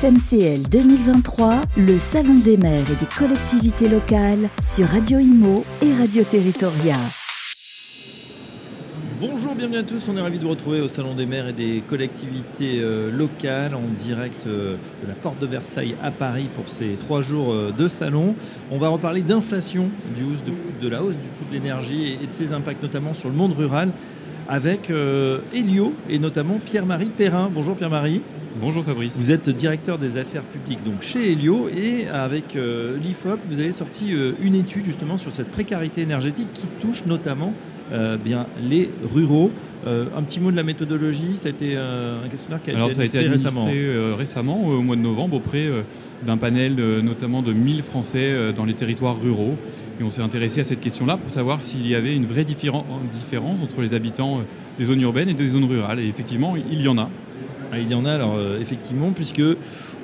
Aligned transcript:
SMCL 0.00 0.62
2023, 0.70 1.60
le 1.76 1.98
Salon 1.98 2.36
des 2.42 2.56
maires 2.56 2.90
et 2.90 2.94
des 2.94 3.10
collectivités 3.18 3.86
locales 3.86 4.48
sur 4.62 4.86
Radio 4.86 5.18
Imo 5.18 5.62
et 5.82 5.92
Radio 5.92 6.24
Territoria. 6.24 6.96
Bonjour, 9.20 9.54
bienvenue 9.54 9.76
à 9.76 9.82
tous. 9.82 10.08
On 10.08 10.16
est 10.16 10.22
ravis 10.22 10.38
de 10.38 10.44
vous 10.44 10.50
retrouver 10.50 10.80
au 10.80 10.88
Salon 10.88 11.14
des 11.14 11.26
maires 11.26 11.48
et 11.48 11.52
des 11.52 11.82
collectivités 11.86 12.80
euh, 12.80 13.10
locales 13.10 13.74
en 13.74 13.82
direct 13.94 14.46
euh, 14.46 14.76
de 15.02 15.08
la 15.08 15.12
porte 15.12 15.38
de 15.38 15.46
Versailles 15.46 15.96
à 16.02 16.10
Paris 16.10 16.48
pour 16.54 16.70
ces 16.70 16.92
trois 16.92 17.20
jours 17.20 17.52
euh, 17.52 17.70
de 17.70 17.86
salon. 17.86 18.36
On 18.70 18.78
va 18.78 18.88
reparler 18.88 19.20
d'inflation, 19.20 19.90
de 20.16 20.88
la 20.88 21.02
hausse 21.02 21.16
du 21.16 21.28
coût 21.28 21.44
de 21.46 21.54
l'énergie 21.54 22.04
et, 22.04 22.24
et 22.24 22.26
de 22.26 22.32
ses 22.32 22.54
impacts 22.54 22.82
notamment 22.82 23.12
sur 23.12 23.28
le 23.28 23.34
monde 23.34 23.52
rural 23.52 23.90
avec 24.48 24.90
Elio 25.54 25.92
et 26.08 26.18
notamment 26.18 26.58
Pierre-Marie 26.58 27.10
Perrin. 27.10 27.48
Bonjour 27.54 27.76
Pierre-Marie. 27.76 28.20
Bonjour 28.58 28.84
Fabrice. 28.84 29.16
Vous 29.16 29.30
êtes 29.30 29.48
directeur 29.48 29.96
des 29.96 30.16
affaires 30.16 30.42
publiques 30.42 30.82
donc 30.84 31.02
chez 31.02 31.32
Helio 31.32 31.68
et 31.68 32.08
avec 32.08 32.56
euh, 32.56 32.96
l'IFOP, 32.98 33.38
vous 33.44 33.60
avez 33.60 33.70
sorti 33.72 34.12
euh, 34.12 34.32
une 34.42 34.56
étude 34.56 34.84
justement 34.84 35.16
sur 35.16 35.30
cette 35.32 35.50
précarité 35.50 36.02
énergétique 36.02 36.48
qui 36.52 36.66
touche 36.80 37.06
notamment 37.06 37.54
euh, 37.92 38.16
bien 38.16 38.46
les 38.68 38.90
ruraux. 39.14 39.50
un 39.86 40.22
petit 40.22 40.40
mot 40.40 40.50
de 40.50 40.56
la 40.56 40.62
méthodologie, 40.64 41.36
ça 41.36 41.46
a 41.48 41.50
été 41.50 41.76
un 41.76 42.28
questionnaire 42.30 42.60
qui 42.62 42.70
a 42.70 42.74
Alors, 42.74 42.88
été 42.88 42.96
ça 42.96 43.02
a 43.02 43.04
été 43.04 43.18
récemment. 43.20 43.62
administré 43.66 44.14
récemment, 44.14 44.64
au 44.66 44.82
mois 44.82 44.96
de 44.96 45.00
novembre, 45.00 45.36
auprès 45.36 45.68
d'un 46.26 46.36
panel 46.36 46.74
notamment 47.02 47.40
de 47.42 47.52
1000 47.54 47.82
Français 47.82 48.52
dans 48.54 48.66
les 48.66 48.74
territoires 48.74 49.18
ruraux. 49.18 49.56
Et 49.98 50.02
on 50.04 50.10
s'est 50.10 50.22
intéressé 50.22 50.60
à 50.60 50.64
cette 50.64 50.80
question-là 50.80 51.16
pour 51.16 51.30
savoir 51.30 51.62
s'il 51.62 51.86
y 51.86 51.94
avait 51.94 52.14
une 52.14 52.26
vraie 52.26 52.44
différen- 52.44 52.84
différence 53.14 53.62
entre 53.62 53.80
les 53.80 53.94
habitants 53.94 54.42
des 54.78 54.84
zones 54.84 55.00
urbaines 55.00 55.28
et 55.30 55.34
des 55.34 55.48
zones 55.48 55.64
rurales. 55.64 56.00
Et 56.00 56.08
effectivement, 56.08 56.56
il 56.56 56.82
y 56.82 56.88
en 56.88 56.98
a. 56.98 57.08
Ah, 57.72 57.78
il 57.78 57.88
y 57.90 57.94
en 57.94 58.04
a 58.04 58.12
alors 58.12 58.34
euh, 58.36 58.60
effectivement 58.60 59.10
puisque 59.12 59.42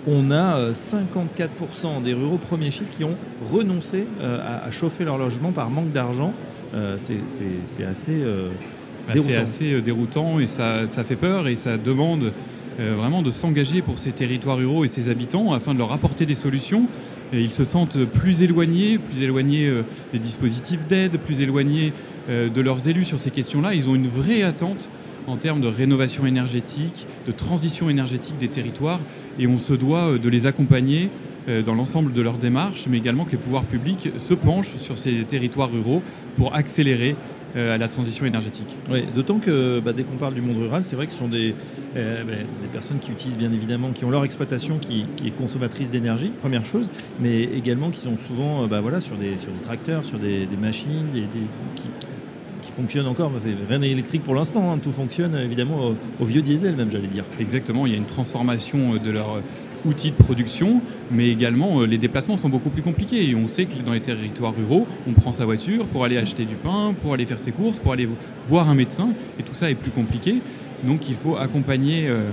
on 0.06 0.30
a 0.30 0.56
euh, 0.56 0.73
54% 0.73 2.02
des 2.02 2.15
ruraux 2.15 2.39
premiers 2.39 2.70
chiffres 2.70 2.91
qui 2.97 3.05
ont 3.05 3.17
renoncé 3.53 4.06
euh, 4.20 4.39
à, 4.41 4.64
à 4.67 4.70
chauffer 4.70 5.05
leur 5.05 5.19
logement 5.19 5.53
par 5.53 5.70
manque 5.70 5.92
d'argent. 5.92 6.33
Euh, 6.75 6.97
c'est- 6.98 7.20
c'est 7.27 7.42
c'est 7.64 7.84
assez 7.84 8.12
euh, 8.22 8.48
Bah, 9.09 9.12
c'est 9.14 9.20
déroutant. 9.22 9.42
assez 9.42 9.72
euh, 9.75 9.81
déroutant 9.81 10.41
et 10.41 10.47
ça, 10.47 10.87
ça 10.87 11.05
fait 11.05 11.17
peur 11.17 11.48
et 11.48 11.56
ça 11.56 11.77
demande 11.77 12.33
euh, 12.78 12.94
vraiment 12.97 13.22
de 13.22 13.31
s'engager 13.31 13.83
pour 13.83 13.98
ces 13.98 14.12
territoires 14.12 14.59
ruraux 14.59 14.84
et 14.84 14.89
ces 14.89 15.09
habitants 15.09 15.53
afin 15.53 15.72
de 15.75 15.78
leur 15.78 15.92
apporter 15.92 16.27
des 16.27 16.34
solutions. 16.34 16.87
Et 17.33 17.41
ils 17.41 17.50
se 17.50 17.64
sentent 17.64 18.05
plus 18.05 18.42
éloignés, 18.42 18.98
plus 18.98 19.22
éloignés 19.22 19.67
euh, 19.67 19.83
des 20.12 20.19
dispositifs 20.20 20.87
d'aide, 20.87 21.19
plus 21.19 21.41
éloignés 21.41 21.92
euh, 22.31 22.48
de 22.48 22.61
leurs 22.61 22.87
élus 22.87 23.05
sur 23.05 23.19
ces 23.19 23.31
questions-là. 23.33 23.75
Ils 23.75 23.89
ont 23.89 23.94
une 23.97 24.06
vraie 24.06 24.42
attente 24.42 24.89
en 25.27 25.36
termes 25.36 25.60
de 25.60 25.69
rénovation 25.69 26.27
énergétique, 26.27 27.06
de 27.27 27.32
transition 27.32 27.88
énergétique 27.88 28.38
des 28.38 28.48
territoires 28.48 29.00
et 29.38 29.46
on 29.46 29.58
se 29.58 29.74
doit 29.74 30.12
euh, 30.12 30.19
de 30.19 30.28
les 30.28 30.46
accompagner 30.46 31.10
euh, 31.48 31.62
dans 31.62 31.74
l'ensemble 31.74 32.12
de 32.12 32.22
leur 32.22 32.38
démarche, 32.38 32.86
mais 32.88 32.98
également 32.98 33.24
que 33.24 33.32
les 33.32 33.38
pouvoirs 33.38 33.64
publics 33.64 34.10
se 34.16 34.34
penchent 34.34 34.77
sur 34.78 34.98
ces 34.98 35.24
territoires 35.24 35.70
ruraux 35.70 36.02
pour 36.36 36.54
accélérer 36.54 37.16
euh, 37.56 37.78
la 37.78 37.88
transition 37.88 38.27
énergétique. 38.27 38.77
Oui, 38.91 39.04
d'autant 39.14 39.38
que 39.38 39.80
bah, 39.80 39.92
dès 39.92 40.02
qu'on 40.02 40.16
parle 40.16 40.34
du 40.34 40.41
monde 40.41 40.58
rural, 40.58 40.84
c'est 40.84 40.97
vrai 40.97 41.06
que 41.06 41.12
ce 41.12 41.19
sont 41.19 41.28
des, 41.28 41.54
des 41.94 42.69
personnes 42.72 42.98
qui 42.98 43.12
utilisent 43.12 43.38
bien 43.38 43.52
évidemment, 43.52 43.92
qui 43.92 44.04
ont 44.04 44.10
leur 44.10 44.24
exploitation 44.24 44.78
qui, 44.78 45.06
est 45.24 45.30
consommatrice 45.30 45.88
d'énergie, 45.88 46.30
première 46.41 46.66
chose, 46.66 46.91
mais 47.20 47.44
également 47.44 47.91
qui 47.91 48.00
sont 48.00 48.19
souvent 48.27 48.66
bah, 48.66 48.80
voilà, 48.80 49.00
sur, 49.00 49.16
des, 49.16 49.36
tracteurs, 49.62 50.04
sur 50.04 50.19
des, 50.19 50.47
machines, 50.60 51.06
des, 51.14 51.22
qui 52.77 52.82
fonctionnent 52.82 53.06
encore. 53.06 53.32
Rien 53.69 53.78
n'est 53.78 53.91
électrique 53.91 54.22
pour 54.22 54.34
l'instant, 54.34 54.70
hein, 54.70 54.78
tout 54.82 54.92
fonctionne 54.92 55.34
évidemment 55.34 55.94
au, 56.20 56.24
vieux 56.24 56.42
diesel 56.42 56.77
même, 56.77 56.91
j'allais 56.91 57.06
dire. 57.06 57.24
Exactement, 57.41 57.86
il 57.86 57.92
y 57.92 57.94
a 57.94 57.98
une 57.98 58.05
transformation 58.05 58.94
euh, 58.94 58.98
de 58.98 59.10
leur 59.10 59.36
euh, 59.36 59.88
outil 59.88 60.10
de 60.10 60.16
production, 60.16 60.80
mais 61.10 61.28
également 61.28 61.80
euh, 61.80 61.86
les 61.86 61.98
déplacements 61.98 62.36
sont 62.36 62.48
beaucoup 62.48 62.70
plus 62.70 62.82
compliqués. 62.82 63.34
On 63.34 63.48
sait 63.48 63.64
que 63.64 63.82
dans 63.84 63.92
les 63.92 64.00
territoires 64.00 64.54
ruraux, 64.56 64.86
on 65.08 65.12
prend 65.12 65.32
sa 65.32 65.44
voiture 65.44 65.86
pour 65.86 66.04
aller 66.04 66.19
acheter 66.19 66.44
du 66.44 66.54
pain, 66.54 66.94
pour 67.03 67.15
aller 67.15 67.26
faire 67.26 67.41
ses 67.41 67.53
courses, 67.53 67.78
pour 67.78 67.92
aller 67.92 68.09
voir 68.48 68.69
un 68.69 68.75
médecin, 68.75 69.09
et 69.38 69.42
tout 69.42 69.54
ça 69.54 69.70
est 69.70 69.75
plus 69.75 69.91
compliqué. 69.91 70.36
Donc 70.84 71.09
il 71.09 71.15
faut 71.15 71.36
accompagner 71.36 72.09
euh, 72.09 72.31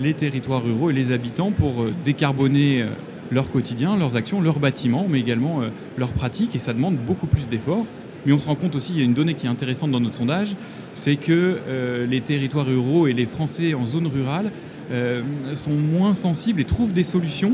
les 0.00 0.14
territoires 0.14 0.62
ruraux 0.62 0.90
et 0.90 0.92
les 0.92 1.12
habitants 1.12 1.50
pour 1.50 1.82
euh, 1.82 1.94
décarboner 2.04 2.82
euh, 2.82 2.88
leur 3.30 3.50
quotidien, 3.50 3.96
leurs 3.96 4.16
actions, 4.16 4.40
leurs 4.40 4.58
bâtiments, 4.58 5.06
mais 5.08 5.20
également 5.20 5.62
euh, 5.62 5.68
leurs 5.96 6.10
pratiques, 6.12 6.54
et 6.54 6.58
ça 6.58 6.72
demande 6.72 6.96
beaucoup 6.96 7.26
plus 7.26 7.48
d'efforts. 7.48 7.86
Mais 8.26 8.32
on 8.32 8.38
se 8.38 8.46
rend 8.46 8.56
compte 8.56 8.74
aussi, 8.74 8.92
il 8.92 8.98
y 8.98 9.02
a 9.02 9.04
une 9.04 9.14
donnée 9.14 9.34
qui 9.34 9.46
est 9.46 9.48
intéressante 9.48 9.92
dans 9.92 10.00
notre 10.00 10.16
sondage, 10.16 10.56
c'est 10.94 11.14
que 11.14 11.58
euh, 11.68 12.06
les 12.06 12.20
territoires 12.20 12.66
ruraux 12.66 13.06
et 13.06 13.12
les 13.12 13.24
Français 13.24 13.72
en 13.74 13.86
zone 13.86 14.08
rurale 14.08 14.50
euh, 14.90 15.22
sont 15.54 15.70
moins 15.70 16.12
sensibles 16.12 16.60
et 16.60 16.64
trouvent 16.64 16.92
des 16.92 17.04
solutions 17.04 17.52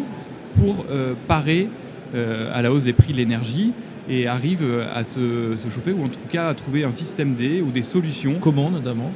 pour 0.57 0.87
euh, 0.91 1.15
parer 1.29 1.69
à 2.15 2.61
la 2.61 2.71
hausse 2.71 2.83
des 2.83 2.93
prix 2.93 3.15
de 3.15 3.17
l'énergie 3.17 3.73
et 4.07 4.27
arrivent 4.27 4.69
à 4.95 5.03
se, 5.03 5.57
se 5.57 5.71
chauffer 5.71 5.93
ou 5.93 6.05
en 6.05 6.09
tout 6.09 6.21
cas 6.31 6.49
à 6.49 6.55
trouver 6.55 6.85
un 6.85 6.91
système 6.91 7.35
D 7.35 7.63
ou 7.67 7.71
des 7.71 7.83
solutions. 7.83 8.35
Comment 8.39 8.71
notamment? 8.71 9.11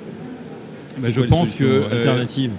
Bah, 0.96 1.10
je 1.10 1.20
pense 1.20 1.52
que 1.52 1.84
alternatives? 1.92 2.52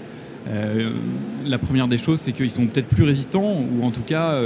la 1.43 1.57
première 1.57 1.87
des 1.87 1.97
choses, 1.97 2.19
c'est 2.19 2.33
qu'ils 2.33 2.51
sont 2.51 2.67
peut-être 2.67 2.87
plus 2.87 3.03
résistants, 3.03 3.63
ou 3.63 3.83
en 3.83 3.89
tout 3.89 4.03
cas, 4.05 4.43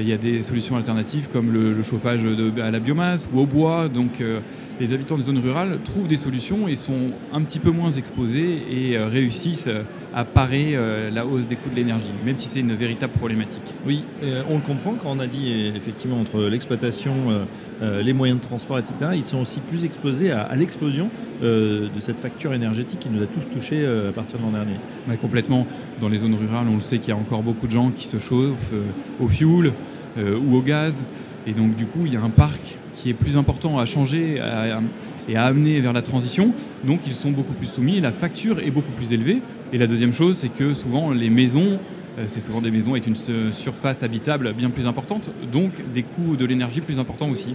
il 0.00 0.08
y 0.08 0.12
a 0.12 0.16
des 0.16 0.42
solutions 0.42 0.76
alternatives 0.76 1.28
comme 1.32 1.52
le, 1.52 1.82
chauffage 1.82 2.20
à 2.62 2.70
la 2.70 2.80
biomasse 2.80 3.28
ou 3.32 3.40
au 3.40 3.46
bois. 3.46 3.88
Donc, 3.88 4.20
euh, 4.20 4.40
les 4.80 4.92
habitants 4.94 5.16
des 5.16 5.24
zones 5.24 5.38
rurales 5.38 5.78
trouvent 5.84 6.08
des 6.08 6.16
solutions 6.16 6.66
et 6.66 6.76
sont 6.76 7.10
un 7.32 7.42
petit 7.42 7.58
peu 7.58 7.70
moins 7.70 7.92
exposés 7.92 8.62
et 8.70 8.96
euh, 8.96 9.06
réussissent 9.06 9.68
euh, 9.68 9.82
à 10.14 10.24
parer 10.24 10.72
euh, 10.74 11.10
la 11.10 11.26
hausse 11.26 11.46
des 11.46 11.56
coûts 11.56 11.70
de 11.70 11.76
l'énergie, 11.76 12.10
même 12.24 12.36
si 12.36 12.48
c'est 12.48 12.60
une 12.60 12.74
véritable 12.74 13.12
problématique. 13.14 13.62
Oui, 13.86 14.04
euh, 14.22 14.42
on 14.48 14.56
le 14.56 14.60
comprend 14.60 14.94
quand 14.94 15.10
on 15.10 15.20
a 15.20 15.26
dit 15.26 15.52
euh, 15.52 15.76
effectivement 15.76 16.20
entre 16.20 16.42
l'exploitation, 16.42 17.14
euh, 17.82 18.02
les 18.02 18.12
moyens 18.12 18.40
de 18.40 18.44
transport, 18.44 18.78
etc. 18.78 18.94
Ils 19.14 19.24
sont 19.24 19.40
aussi 19.40 19.60
plus 19.60 19.84
exposés 19.84 20.30
à, 20.30 20.42
à 20.42 20.54
l'explosion 20.56 21.10
de 21.42 21.88
cette 21.98 22.20
facture 22.20 22.54
énergétique 22.54 23.00
qui 23.00 23.08
nous 23.10 23.20
a 23.20 23.26
tous 23.26 23.40
touchés 23.52 23.84
à 23.84 24.12
partir 24.12 24.38
de 24.38 24.44
l'an 24.44 24.52
dernier. 24.52 24.76
Complètement. 25.20 25.66
Dans 26.00 26.08
les 26.08 26.18
zones 26.20 26.36
rurales, 26.36 26.68
on 26.70 26.76
le 26.76 26.80
sait 26.80 26.98
qu'il 26.98 27.08
y 27.08 27.12
a 27.12 27.16
encore 27.16 27.42
beaucoup 27.42 27.66
de 27.66 27.72
gens 27.72 27.90
qui 27.90 28.06
se 28.06 28.20
chauffent 28.20 28.72
au 29.18 29.26
fioul 29.26 29.72
ou 30.16 30.56
au 30.56 30.62
gaz. 30.62 31.02
Et 31.48 31.52
donc, 31.52 31.74
du 31.74 31.86
coup, 31.86 32.02
il 32.06 32.14
y 32.14 32.16
a 32.16 32.22
un 32.22 32.30
parc 32.30 32.60
qui 33.02 33.10
est 33.10 33.14
plus 33.14 33.36
important 33.36 33.78
à 33.78 33.84
changer 33.86 34.40
et 35.28 35.36
à 35.36 35.44
amener 35.44 35.80
vers 35.80 35.92
la 35.92 36.02
transition. 36.02 36.52
Donc, 36.84 37.00
ils 37.06 37.14
sont 37.14 37.30
beaucoup 37.32 37.54
plus 37.54 37.66
soumis 37.66 38.00
la 38.00 38.12
facture 38.12 38.60
est 38.60 38.70
beaucoup 38.70 38.92
plus 38.92 39.12
élevée. 39.12 39.42
Et 39.72 39.78
la 39.78 39.86
deuxième 39.86 40.12
chose, 40.12 40.36
c'est 40.38 40.48
que 40.50 40.74
souvent, 40.74 41.10
les 41.10 41.30
maisons, 41.30 41.78
euh, 42.18 42.24
c'est 42.28 42.40
souvent 42.40 42.60
des 42.60 42.70
maisons 42.70 42.92
avec 42.92 43.06
une 43.06 43.16
su- 43.16 43.52
surface 43.52 44.02
habitable 44.02 44.52
bien 44.52 44.70
plus 44.70 44.86
importante, 44.86 45.32
donc 45.50 45.70
des 45.94 46.02
coûts 46.02 46.36
de 46.36 46.44
l'énergie 46.44 46.80
plus 46.80 46.98
importants 46.98 47.30
aussi. 47.30 47.54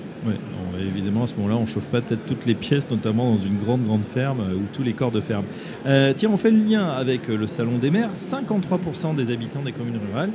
Évidemment, 0.80 1.24
à 1.24 1.28
ce 1.28 1.36
moment-là, 1.36 1.56
on 1.56 1.66
chauffe 1.66 1.86
pas 1.86 2.02
peut-être 2.02 2.26
toutes 2.26 2.46
les 2.46 2.56
pièces, 2.56 2.90
notamment 2.90 3.32
dans 3.32 3.40
une 3.40 3.58
grande, 3.58 3.86
grande 3.86 4.04
ferme 4.04 4.42
euh, 4.42 4.56
ou 4.56 4.64
tous 4.74 4.84
les 4.84 4.94
corps 4.94 5.12
de 5.12 5.22
ferme. 5.22 5.46
Euh, 5.86 6.14
tiens, 6.16 6.30
on 6.32 6.38
fait 6.38 6.52
le 6.52 6.60
lien 6.60 6.88
avec 6.88 7.30
euh, 7.30 7.38
le 7.38 7.48
Salon 7.48 7.78
des 7.78 7.92
maires. 7.92 8.10
53% 8.18 9.16
des 9.16 9.32
habitants 9.32 9.62
des 9.62 9.72
communes 9.72 10.00
rurales, 10.10 10.30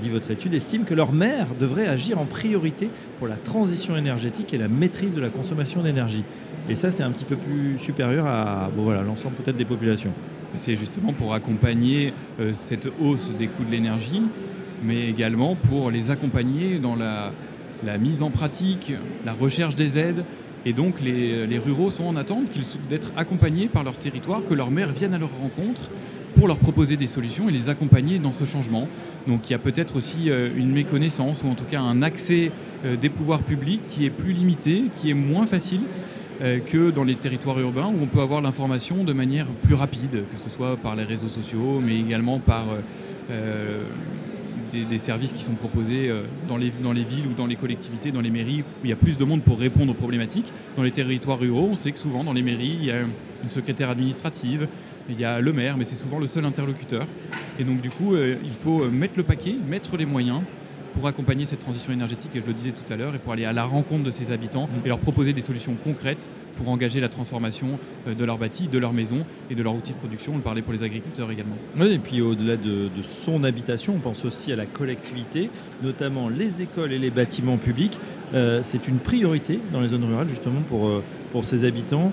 dit 0.00 0.10
votre 0.10 0.30
étude, 0.30 0.54
estiment 0.54 0.84
que 0.84 0.94
leur 0.94 1.12
maire 1.12 1.46
devrait 1.58 1.86
agir 1.86 2.18
en 2.18 2.24
priorité 2.24 2.88
pour 3.18 3.28
la 3.28 3.36
transition 3.36 3.96
énergétique 3.96 4.54
et 4.54 4.58
la 4.58 4.68
maîtrise 4.68 5.14
de 5.14 5.20
la 5.20 5.28
consommation 5.28 5.82
d'énergie. 5.82 6.24
Et 6.68 6.74
ça, 6.74 6.90
c'est 6.90 7.02
un 7.02 7.10
petit 7.10 7.24
peu 7.24 7.36
plus 7.36 7.78
supérieur 7.78 8.26
à 8.26 8.70
bon, 8.74 8.82
voilà, 8.82 9.02
l'ensemble 9.02 9.34
peut-être 9.36 9.56
des 9.56 9.64
populations. 9.64 10.12
C'est 10.56 10.76
justement 10.76 11.12
pour 11.12 11.34
accompagner 11.34 12.12
cette 12.52 12.88
hausse 13.00 13.32
des 13.38 13.48
coûts 13.48 13.64
de 13.64 13.70
l'énergie, 13.70 14.22
mais 14.82 15.08
également 15.08 15.54
pour 15.54 15.90
les 15.90 16.10
accompagner 16.10 16.78
dans 16.78 16.96
la, 16.96 17.32
la 17.84 17.98
mise 17.98 18.22
en 18.22 18.30
pratique, 18.30 18.92
la 19.24 19.32
recherche 19.32 19.76
des 19.76 19.98
aides. 19.98 20.24
Et 20.64 20.72
donc 20.72 21.00
les, 21.00 21.58
ruraux 21.58 21.90
sont 21.90 22.04
en 22.04 22.16
attente 22.16 22.46
d'être 22.90 23.12
accompagnés 23.16 23.68
par 23.68 23.84
leur 23.84 23.98
territoire, 23.98 24.44
que 24.44 24.54
leurs 24.54 24.70
maires 24.70 24.92
viennent 24.92 25.14
à 25.14 25.18
leur 25.18 25.30
rencontre 25.40 25.90
pour 26.34 26.48
leur 26.48 26.58
proposer 26.58 26.96
des 26.96 27.06
solutions 27.06 27.48
et 27.48 27.52
les 27.52 27.68
accompagner 27.68 28.18
dans 28.18 28.32
ce 28.32 28.44
changement. 28.44 28.88
Donc 29.26 29.48
il 29.48 29.52
y 29.52 29.54
a 29.54 29.58
peut-être 29.58 29.96
aussi 29.96 30.28
euh, 30.28 30.50
une 30.56 30.70
méconnaissance 30.72 31.42
ou 31.42 31.48
en 31.48 31.54
tout 31.54 31.64
cas 31.64 31.80
un 31.80 32.02
accès 32.02 32.50
euh, 32.84 32.96
des 32.96 33.08
pouvoirs 33.08 33.42
publics 33.42 33.80
qui 33.88 34.04
est 34.04 34.10
plus 34.10 34.32
limité, 34.32 34.84
qui 34.96 35.10
est 35.10 35.14
moins 35.14 35.46
facile 35.46 35.80
euh, 36.42 36.58
que 36.58 36.90
dans 36.90 37.04
les 37.04 37.14
territoires 37.14 37.58
urbains 37.58 37.86
où 37.86 38.02
on 38.02 38.06
peut 38.06 38.20
avoir 38.20 38.42
l'information 38.42 39.04
de 39.04 39.12
manière 39.12 39.46
plus 39.46 39.74
rapide, 39.74 40.10
que 40.10 40.36
ce 40.44 40.50
soit 40.50 40.76
par 40.76 40.94
les 40.94 41.04
réseaux 41.04 41.28
sociaux, 41.28 41.80
mais 41.80 41.98
également 41.98 42.38
par 42.38 42.66
des, 44.76 44.84
des 44.84 44.98
services 44.98 45.32
qui 45.32 45.42
sont 45.42 45.54
proposés 45.54 46.08
euh, 46.08 46.22
dans, 46.48 46.56
les, 46.56 46.70
dans 46.70 46.92
les 46.92 47.04
villes 47.04 47.26
ou 47.26 47.34
dans 47.34 47.46
les 47.46 47.56
collectivités, 47.56 48.10
dans 48.12 48.20
les 48.20 48.30
mairies, 48.30 48.60
où 48.60 48.84
il 48.84 48.90
y 48.90 48.92
a 48.92 48.96
plus 48.96 49.16
de 49.16 49.24
monde 49.24 49.42
pour 49.42 49.58
répondre 49.58 49.92
aux 49.92 49.94
problématiques. 49.94 50.52
Dans 50.76 50.82
les 50.82 50.90
territoires 50.90 51.38
ruraux, 51.38 51.68
on 51.70 51.74
sait 51.74 51.92
que 51.92 51.98
souvent 51.98 52.24
dans 52.24 52.32
les 52.32 52.42
mairies, 52.42 52.76
il 52.80 52.84
y 52.84 52.90
a 52.90 53.00
une 53.00 53.50
secrétaire 53.50 53.90
administrative, 53.90 54.68
il 55.08 55.18
y 55.20 55.24
a 55.24 55.40
le 55.40 55.52
maire, 55.52 55.76
mais 55.76 55.84
c'est 55.84 55.94
souvent 55.94 56.18
le 56.18 56.26
seul 56.26 56.44
interlocuteur. 56.44 57.06
Et 57.58 57.64
donc 57.64 57.80
du 57.80 57.90
coup, 57.90 58.14
euh, 58.14 58.36
il 58.44 58.50
faut 58.50 58.82
euh, 58.82 58.90
mettre 58.90 59.14
le 59.16 59.22
paquet, 59.22 59.54
mettre 59.68 59.96
les 59.96 60.06
moyens 60.06 60.40
pour 60.94 61.06
accompagner 61.06 61.44
cette 61.44 61.60
transition 61.60 61.92
énergétique, 61.92 62.30
et 62.34 62.40
je 62.40 62.46
le 62.46 62.54
disais 62.54 62.72
tout 62.72 62.90
à 62.90 62.96
l'heure, 62.96 63.14
et 63.14 63.18
pour 63.18 63.32
aller 63.32 63.44
à 63.44 63.52
la 63.52 63.64
rencontre 63.64 64.04
de 64.04 64.10
ces 64.10 64.30
habitants 64.30 64.68
et 64.84 64.88
leur 64.88 64.98
proposer 64.98 65.34
des 65.34 65.42
solutions 65.42 65.74
concrètes 65.84 66.30
pour 66.56 66.68
engager 66.68 67.00
la 67.00 67.08
transformation 67.08 67.78
euh, 68.06 68.14
de 68.14 68.24
leur 68.24 68.38
bâti, 68.38 68.68
de 68.68 68.78
leur 68.78 68.92
maison 68.92 69.24
et 69.50 69.54
de 69.54 69.62
leur 69.62 69.74
outil 69.74 69.92
de 69.92 69.98
production. 69.98 70.32
On 70.34 70.36
le 70.36 70.42
parlait 70.42 70.62
pour 70.62 70.72
les 70.72 70.82
agriculteurs 70.82 71.30
également. 71.30 71.56
Oui, 71.78 71.92
et 71.92 71.98
puis 71.98 72.20
au-delà 72.20 72.56
de, 72.56 72.88
son 73.02 73.44
habitation, 73.44 73.94
on 73.96 74.00
pense 74.00 74.24
aussi 74.24 74.52
à 74.52 74.56
la 74.56 74.66
collectivité, 74.66 75.50
notamment 75.82 76.28
les 76.28 76.62
écoles 76.62 76.92
et 76.92 76.98
les 76.98 77.10
bâtiments 77.10 77.58
publics. 77.58 77.98
Euh, 78.34 78.60
c'est 78.64 78.88
une 78.88 78.98
priorité 78.98 79.60
dans 79.72 79.80
les 79.80 79.88
zones 79.88 80.04
rurales 80.04 80.28
justement 80.28 80.62
pour, 80.62 80.88
euh, 80.88 81.04
pour 81.30 81.44
ces 81.44 81.64
habitants. 81.64 82.12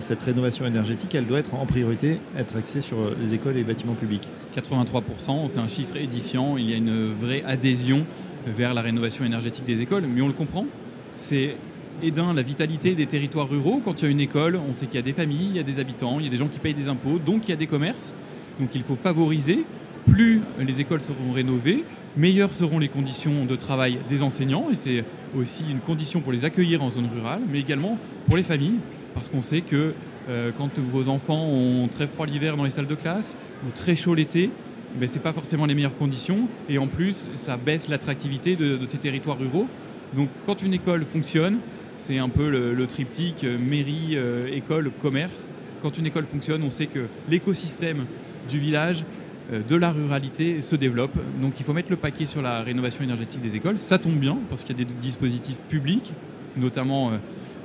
cette 0.00 0.22
rénovation 0.22 0.66
énergétique, 0.66 1.14
elle 1.14 1.26
doit 1.26 1.40
être 1.40 1.54
en 1.54 1.66
priorité, 1.66 2.18
être 2.38 2.56
axée 2.56 2.80
sur 2.80 2.96
les 3.20 3.34
écoles 3.34 3.54
et 3.54 3.58
les 3.58 3.64
bâtiments 3.64 3.94
publics. 3.94 4.28
83%, 4.54 5.48
c'est 5.48 5.58
un 5.58 5.68
chiffre 5.68 5.96
édifiant. 5.96 6.56
Il 6.56 6.70
y 6.70 6.74
a 6.74 6.76
une 6.76 7.12
vraie 7.12 7.42
adhésion 7.44 8.04
vers 8.46 8.74
la 8.74 8.82
rénovation 8.82 9.24
énergétique 9.24 9.64
des 9.64 9.82
écoles, 9.82 10.04
mais 10.06 10.22
on 10.22 10.28
le 10.28 10.32
comprend. 10.32 10.66
C'est 11.14 11.56
et 12.02 12.10
d'un, 12.10 12.34
la 12.34 12.42
vitalité 12.42 12.94
des 12.94 13.06
territoires 13.06 13.48
ruraux. 13.48 13.80
Quand 13.84 14.00
il 14.00 14.04
y 14.04 14.08
a 14.08 14.10
une 14.10 14.20
école, 14.20 14.58
on 14.68 14.74
sait 14.74 14.86
qu'il 14.86 14.96
y 14.96 14.98
a 14.98 15.02
des 15.02 15.12
familles, 15.12 15.48
il 15.50 15.56
y 15.56 15.60
a 15.60 15.64
des 15.64 15.78
habitants, 15.78 16.18
il 16.18 16.24
y 16.24 16.28
a 16.28 16.30
des 16.30 16.36
gens 16.36 16.48
qui 16.48 16.58
payent 16.58 16.74
des 16.74 16.88
impôts, 16.88 17.18
donc 17.18 17.48
il 17.48 17.50
y 17.50 17.54
a 17.54 17.56
des 17.56 17.66
commerces. 17.66 18.14
Donc 18.60 18.70
il 18.74 18.82
faut 18.82 18.96
favoriser. 18.96 19.64
Plus 20.04 20.40
les 20.58 20.80
écoles 20.80 21.00
seront 21.00 21.32
rénovées, 21.32 21.84
meilleures 22.16 22.52
seront 22.52 22.80
les 22.80 22.88
conditions 22.88 23.44
de 23.44 23.54
travail 23.54 23.98
des 24.08 24.22
enseignants, 24.22 24.66
et 24.72 24.74
c'est 24.74 25.04
aussi 25.36 25.62
une 25.70 25.78
condition 25.78 26.20
pour 26.20 26.32
les 26.32 26.44
accueillir 26.44 26.82
en 26.82 26.90
zone 26.90 27.08
rurale, 27.14 27.40
mais 27.48 27.60
également 27.60 27.96
pour 28.26 28.36
les 28.36 28.42
familles, 28.42 28.78
parce 29.14 29.28
qu'on 29.28 29.42
sait 29.42 29.60
que 29.60 29.94
euh, 30.28 30.50
quand 30.58 30.76
vos 30.76 31.08
enfants 31.08 31.46
ont 31.46 31.86
très 31.86 32.08
froid 32.08 32.26
l'hiver 32.26 32.56
dans 32.56 32.64
les 32.64 32.70
salles 32.70 32.88
de 32.88 32.96
classe 32.96 33.36
ou 33.64 33.70
très 33.70 33.94
chaud 33.94 34.16
l'été, 34.16 34.50
ben, 34.96 35.08
ce 35.08 35.14
n'est 35.14 35.20
pas 35.20 35.32
forcément 35.32 35.66
les 35.66 35.74
meilleures 35.76 35.96
conditions, 35.96 36.48
et 36.68 36.78
en 36.78 36.88
plus, 36.88 37.28
ça 37.36 37.56
baisse 37.56 37.88
l'attractivité 37.88 38.56
de, 38.56 38.76
de 38.76 38.86
ces 38.86 38.98
territoires 38.98 39.38
ruraux. 39.38 39.68
Donc 40.14 40.28
quand 40.46 40.62
une 40.62 40.74
école 40.74 41.04
fonctionne, 41.04 41.58
c'est 42.02 42.18
un 42.18 42.28
peu 42.28 42.50
le, 42.50 42.86
triptyque 42.86 43.44
euh, 43.44 43.56
mairie, 43.56 44.16
euh, 44.16 44.48
école, 44.52 44.90
commerce. 45.00 45.48
Quand 45.82 45.96
une 45.98 46.06
école 46.06 46.24
fonctionne, 46.24 46.62
on 46.64 46.70
sait 46.70 46.86
que 46.86 47.06
l'écosystème 47.28 48.06
du 48.50 48.58
village, 48.58 49.04
euh, 49.52 49.60
de 49.66 49.76
la 49.76 49.92
ruralité 49.92 50.62
se 50.62 50.74
développe. 50.74 51.16
Donc 51.40 51.60
il 51.60 51.64
faut 51.64 51.72
mettre 51.72 51.90
le 51.90 51.96
paquet 51.96 52.26
sur 52.26 52.42
la 52.42 52.62
rénovation 52.62 53.04
énergétique 53.04 53.40
des 53.40 53.54
écoles. 53.54 53.78
Ça 53.78 53.98
tombe 53.98 54.16
bien 54.16 54.36
parce 54.50 54.64
qu'il 54.64 54.76
y 54.76 54.82
a 54.82 54.84
des 54.84 54.92
dispositifs 55.00 55.58
publics, 55.68 56.12
notamment 56.56 57.12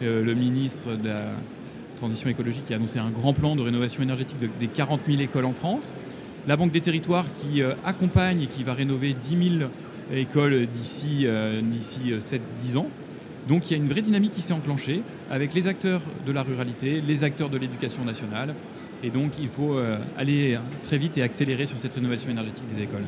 le 0.01 0.33
ministre 0.35 0.93
de 0.93 1.07
la 1.09 1.21
Transition 1.95 2.29
écologique 2.29 2.65
qui 2.65 2.73
a 2.73 2.75
annoncé 2.75 2.99
un 2.99 3.09
grand 3.09 3.33
plan 3.33 3.55
de 3.55 3.63
rénovation 3.63 4.03
énergétique 4.03 4.37
des 4.59 4.67
40 4.67 5.01
000 5.07 5.19
écoles 5.19 5.45
en 5.45 5.53
France. 5.53 5.95
La 6.47 6.55
Banque 6.55 6.71
des 6.71 6.81
territoires 6.81 7.25
qui 7.33 7.63
accompagne 7.83 8.43
et 8.43 8.47
qui 8.47 8.63
va 8.63 8.75
rénover 8.75 9.15
10 9.19 9.59
000 9.59 9.71
écoles 10.13 10.67
d'ici 10.67 11.25
7-10 11.25 12.77
ans. 12.77 12.87
Donc 13.47 13.69
il 13.69 13.77
y 13.77 13.79
a 13.79 13.83
une 13.83 13.89
vraie 13.89 14.01
dynamique 14.01 14.33
qui 14.33 14.41
s'est 14.41 14.53
enclenchée 14.53 15.01
avec 15.31 15.53
les 15.53 15.67
acteurs 15.67 16.01
de 16.25 16.31
la 16.31 16.43
ruralité, 16.43 17.01
les 17.01 17.23
acteurs 17.23 17.49
de 17.49 17.57
l'éducation 17.57 18.03
nationale. 18.03 18.53
Et 19.03 19.11
donc, 19.11 19.33
il 19.39 19.47
faut 19.47 19.77
euh, 19.77 19.97
aller 20.17 20.57
très 20.81 20.97
vite 20.97 21.17
et 21.19 21.21
accélérer 21.21 21.67
sur 21.67 21.77
cette 21.77 21.93
rénovation 21.93 22.31
énergétique 22.31 22.65
des 22.67 22.81
écoles. 22.81 23.03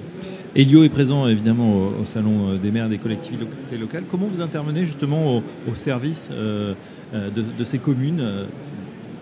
Elio 0.56 0.84
est 0.84 0.90
présent 0.90 1.28
évidemment 1.28 1.78
au, 1.78 2.06
Salon 2.06 2.50
euh, 2.50 2.58
des 2.58 2.70
maires 2.70 2.90
des 2.90 3.00
collectivités 3.00 3.78
locales. 3.80 4.04
Comment 4.10 4.28
vous 4.28 4.42
intervenez 4.42 4.86
justement 4.86 5.38
au, 5.38 5.76
service 5.76 6.30
euh, 6.32 6.76
de, 7.14 7.64
ces 7.64 7.80
communes 7.80 8.24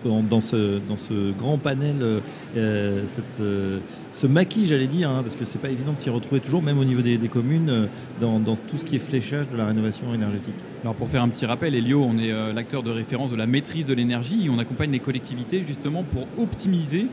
dans, 0.04 0.40
ce, 0.40 0.78
dans 0.78 0.96
ce 0.96 1.32
grand 1.32 1.58
panel, 1.58 1.96
euh, 2.00 2.20
euh, 2.56 3.04
cette, 3.06 3.40
euh, 3.40 3.78
ce 4.12 4.26
maquis, 4.26 4.66
j'allais 4.66 4.86
dire, 4.86 5.10
hein, 5.10 5.22
parce 5.22 5.36
que 5.36 5.44
c'est 5.44 5.58
pas 5.58 5.70
évident 5.70 5.92
de 5.92 6.00
s'y 6.00 6.10
retrouver 6.10 6.40
toujours, 6.40 6.62
même 6.62 6.78
au 6.78 6.84
niveau 6.84 7.02
des, 7.02 7.18
communes, 7.28 7.88
dans, 8.20 8.40
tout 8.40 8.78
ce 8.78 8.84
qui 8.84 8.96
est 8.96 9.00
fléchage 9.00 9.48
de 9.48 9.56
la 9.56 9.66
rénovation 9.66 10.14
énergétique. 10.14 10.54
Alors 10.82 10.94
pour 10.94 11.08
faire 11.08 11.22
un 11.22 11.28
petit 11.28 11.46
rappel, 11.46 11.74
Elio, 11.74 12.02
on 12.02 12.18
est 12.18 12.32
l'acteur 12.52 12.82
de 12.82 12.90
référence 12.90 13.30
de 13.30 13.36
la 13.36 13.46
maîtrise 13.46 13.84
de 13.84 13.94
l'énergie 13.94 14.46
et 14.46 14.50
on 14.50 14.58
accompagne 14.58 14.90
les 14.90 15.00
collectivités 15.00 15.64
justement 15.66 16.04
pour 16.04 16.26
optimiser, 16.42 17.06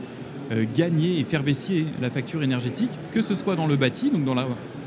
gagner 0.76 1.18
et 1.18 1.24
faire 1.24 1.42
baisser 1.42 1.86
la 2.00 2.10
facture 2.10 2.42
énergétique, 2.42 2.90
que 3.12 3.22
ce 3.22 3.34
soit 3.34 3.56
dans 3.56 3.66
le 3.66 3.76
bâti, 3.76 4.10
donc 4.10 4.24
dans 4.24 4.34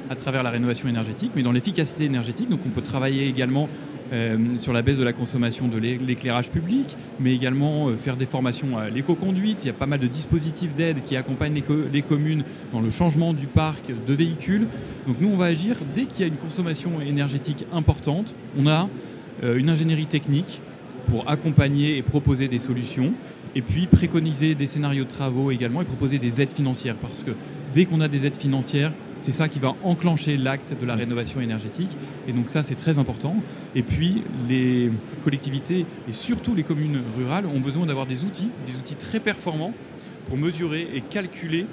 à 0.10 0.16
travers 0.16 0.44
la 0.44 0.50
rénovation 0.50 0.90
énergétique, 0.90 1.32
mais 1.36 1.44
dans 1.44 1.52
l'efficacité 1.52 2.06
énergétique. 2.06 2.50
Donc 2.50 2.62
on 2.66 2.70
peut 2.70 2.82
travailler 2.82 3.28
également 3.28 3.70
euh, 4.12 4.58
sur 4.58 4.74
la 4.74 4.82
baisse 4.82 4.98
de 4.98 5.04
la 5.04 5.14
consommation 5.14 5.68
de 5.68 5.78
l'éclairage 5.78 6.50
public, 6.50 6.98
mais 7.20 7.34
également 7.36 7.90
euh, 7.90 7.96
faire 7.96 8.18
des 8.18 8.26
formations 8.26 8.78
à 8.78 8.90
l'éco-conduite. 8.90 9.60
Il 9.64 9.68
y 9.68 9.70
a 9.70 9.74
pas 9.74 9.86
mal 9.86 10.00
de 10.00 10.08
dispositifs 10.08 10.74
d'aide 10.76 11.04
qui 11.04 11.16
accompagnent 11.16 11.62
les, 11.92 12.02
communes 12.02 12.44
dans 12.74 12.82
le 12.82 12.90
changement 12.90 13.34
du 13.34 13.46
parc 13.46 13.86
de 14.08 14.14
véhicules. 14.14 14.68
Donc 15.06 15.18
nous, 15.20 15.30
on 15.30 15.38
va 15.38 15.46
agir 15.46 15.76
dès 15.94 16.06
qu'il 16.06 16.22
y 16.22 16.24
a 16.24 16.28
une 16.28 16.38
consommation 16.38 17.02
énergétique 17.02 17.66
importante. 17.72 18.34
On 18.58 18.66
a 18.66 18.90
euh, 19.44 19.58
une 19.58 19.70
ingénierie 19.70 20.08
technique 20.08 20.62
pour 21.06 21.30
accompagner 21.30 21.98
et 21.98 22.02
proposer 22.02 22.48
des 22.48 22.60
solutions, 22.60 23.14
et 23.56 23.62
puis 23.62 23.88
préconiser 23.88 24.56
des 24.56 24.68
scénarios 24.68 25.04
de 25.04 25.10
travaux 25.10 25.52
également 25.52 25.82
et 25.82 25.86
proposer 25.86 26.20
des 26.20 26.42
aides 26.42 26.54
financières, 26.54 26.96
parce 26.96 27.24
que 27.24 27.32
dès 27.74 27.86
qu'on 27.86 28.02
a 28.02 28.08
des 28.08 28.26
aides 28.26 28.38
financières, 28.38 28.92
c'est 29.20 29.32
ça 29.32 29.48
qui 29.48 29.60
va 29.60 29.76
enclencher 29.84 30.38
l'acte 30.38 30.76
de 30.80 30.86
la 30.86 30.96
rénovation 30.96 31.42
énergétique. 31.42 31.92
Et 32.28 32.32
donc 32.32 32.50
ça, 32.50 32.64
c'est 32.64 32.76
très 32.76 33.00
important. 33.00 33.36
Et 33.76 33.84
puis, 33.84 34.24
les 34.48 34.92
collectivités 35.24 35.86
et 36.08 36.14
surtout 36.14 36.56
les 36.56 36.64
communes 36.64 37.02
rurales 37.18 37.46
ont 37.46 37.60
besoin 37.60 37.86
d'avoir 37.86 38.06
des 38.06 38.24
outils, 38.24 38.50
des 38.66 38.78
outils 38.78 38.96
très 38.96 39.20
performants 39.20 39.74
pour 40.28 40.38
mesurer 40.38 40.88
et 40.94 41.02
calculer 41.02 41.66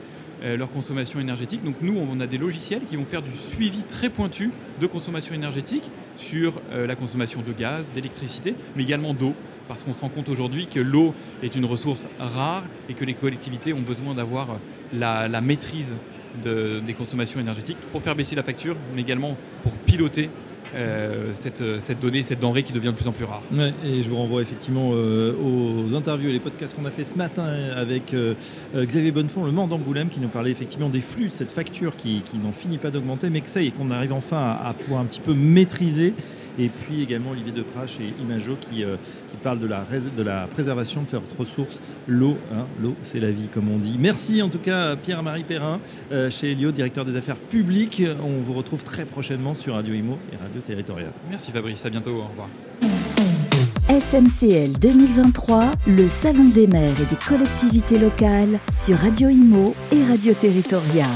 euh, 0.43 0.56
leur 0.56 0.70
consommation 0.70 1.19
énergétique. 1.19 1.64
Donc 1.64 1.76
nous, 1.81 1.96
on 1.96 2.20
a 2.20 2.26
des 2.26 2.37
logiciels 2.37 2.82
qui 2.84 2.96
vont 2.96 3.06
faire 3.06 3.22
du 3.22 3.32
suivi 3.32 3.82
très 3.84 4.10
pointu 4.10 4.50
de 4.81 4.87
consommation 4.87 5.34
énergétique 5.34 5.90
sur 6.19 6.60
euh, 6.72 6.87
la 6.87 6.94
consommation 6.94 7.40
de 7.40 7.52
gaz, 7.52 7.87
d'électricité, 7.94 8.54
mais 8.76 8.82
également 8.82 9.14
d'eau, 9.14 9.34
parce 9.66 9.82
qu'on 9.82 9.94
se 9.94 10.00
rend 10.02 10.10
compte 10.10 10.28
aujourd'hui 10.28 10.66
que 10.66 10.81
l'eau 10.81 11.14
est 11.42 11.54
une 11.54 11.64
ressource 11.64 12.06
rare 12.19 12.64
et 12.88 12.94
que 12.94 13.06
les 13.06 13.14
collectivités 13.14 13.72
ont 13.72 13.81
besoin 13.81 14.14
d'avoir 14.14 14.58
la, 14.92 15.26
la 15.26 15.40
maîtrise 15.40 15.94
des 16.43 16.94
consommations 16.94 17.41
énergétiques 17.41 17.79
pour 17.93 18.03
faire 18.03 18.15
baisser 18.15 18.35
la 18.35 18.43
facture, 18.43 18.77
mais 18.94 19.03
également 19.03 19.37
pour 19.62 19.73
piloter 19.73 20.31
euh, 20.75 21.31
cette, 21.35 21.62
cette, 21.81 22.00
donnée, 22.00 22.23
cette 22.23 22.41
denrée 22.41 22.62
qui 22.62 22.73
devient 22.73 22.88
de 22.88 22.97
plus 22.97 23.06
en 23.06 23.12
plus 23.12 23.25
rare. 23.25 23.43
et 23.85 24.03
je 24.03 24.11
vous 24.11 24.17
renvoie 24.17 24.43
effectivement 24.43 24.91
euh, 24.93 25.33
aux 25.33 25.94
interviews 25.94 26.29
et 26.29 26.33
les 26.33 26.41
podcasts 26.41 26.75
qu'on 26.75 26.85
a 26.85 26.91
fait 26.91 27.05
ce 27.05 27.15
matin 27.15 27.44
avec 27.77 28.12
euh, 28.12 28.35
Xavier 28.75 29.12
Bonnefond, 29.12 29.44
le 29.44 29.53
mort 29.53 29.69
d'Angoulême, 29.69 30.09
qui 30.09 30.19
nous 30.19 30.29
parlait 30.29 30.50
effectivement 30.50 30.88
des 30.88 31.00
flux 31.00 31.29
de 31.29 31.33
cette 31.33 31.53
facture 31.53 31.94
qui, 31.97 32.23
n'en 32.43 32.53
finit 32.53 32.79
pas 32.79 32.91
d'augmenter, 32.91 33.31
mais 33.31 33.41
que 33.41 33.49
ça 33.49 33.62
y 33.62 33.69
est, 33.69 33.71
qu'on 33.71 33.91
arrive 33.91 34.12
enfin 34.12 34.59
à, 34.62 34.75
pouvoir 34.75 35.00
un 35.00 35.05
petit 35.05 35.21
peu 35.21 35.35
maîtriser 35.35 36.15
et 36.58 36.69
puis 36.69 37.03
également 37.03 37.31
Olivier 37.31 37.53
Deprache 37.53 37.99
et 38.00 38.20
Imajo 38.20 38.56
qui, 38.56 38.85
euh, 38.85 38.97
qui 39.31 39.37
parlent 39.37 39.61
de 39.61 39.67
la, 39.67 39.87
de 40.17 40.23
la 40.23 40.47
préservation 40.47 41.03
de 41.03 41.08
cette 41.08 41.20
ressource, 41.38 41.81
l'eau. 42.06 42.37
Hein, 42.53 42.67
l'eau, 42.82 42.94
c'est 43.03 43.20
la 43.20 43.31
vie, 43.31 43.49
comme 43.53 43.70
on 43.70 43.79
dit. 43.79 43.97
Merci 43.99 44.43
en 44.43 44.49
tout 44.49 44.58
cas 44.58 44.97
Pierre-Marie 44.97 45.44
Perrin, 45.44 45.81
euh, 46.12 46.31
chez 46.31 46.53
Elio, 46.53 46.73
directeur 46.73 47.05
des 47.05 47.17
affaires 47.17 47.37
publiques. 47.37 48.03
On 48.23 48.41
vous 48.43 48.55
retrouve 48.55 48.85
très 48.85 49.04
prochainement 49.04 49.54
sur 49.54 49.75
Radio 49.75 49.95
Imo 49.95 50.19
et 50.33 50.37
Radio 50.37 50.61
Territorial. 50.61 51.12
Merci 51.30 51.52
Fabrice, 51.52 51.85
à 51.85 51.90
bientôt, 51.90 52.12
au 52.12 52.28
revoir. 52.28 52.49
SMCL 53.88 54.73
2023, 54.80 55.71
le 55.87 56.09
Salon 56.09 56.45
des 56.45 56.66
maires 56.66 57.00
et 57.00 57.04
des 57.04 57.21
collectivités 57.28 57.99
locales 57.99 58.59
sur 58.73 58.97
Radio 58.99 59.28
Imo 59.28 59.75
et 59.92 60.04
Radio 60.04 60.35
Territoria. 60.35 61.07